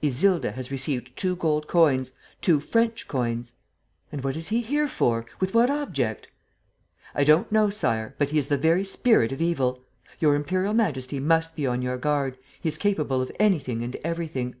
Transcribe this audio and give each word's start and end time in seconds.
"Isilda 0.00 0.52
has 0.52 0.70
received 0.70 1.16
two 1.16 1.34
gold 1.34 1.66
coins, 1.66 2.12
two 2.40 2.60
French 2.60 3.08
coins!" 3.08 3.54
"And 4.12 4.22
what 4.22 4.36
is 4.36 4.50
he 4.50 4.60
here 4.60 4.86
for? 4.86 5.26
With 5.40 5.54
what 5.54 5.70
object?" 5.70 6.28
"I 7.16 7.24
don't 7.24 7.50
know, 7.50 7.68
Sire, 7.68 8.14
but 8.16 8.30
he 8.30 8.38
is 8.38 8.46
the 8.46 8.56
very 8.56 8.84
spirit 8.84 9.32
of 9.32 9.42
evil. 9.42 9.82
Your 10.20 10.36
Imperial 10.36 10.72
Majesty 10.72 11.18
must 11.18 11.56
be 11.56 11.66
on 11.66 11.82
your 11.82 11.96
guard: 11.98 12.38
he 12.60 12.68
is 12.68 12.78
capable 12.78 13.20
of 13.20 13.32
anything 13.40 13.82
and 13.82 13.96
everything." 14.04 14.54